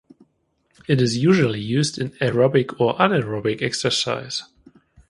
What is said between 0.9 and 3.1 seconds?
is usually used in aerobic or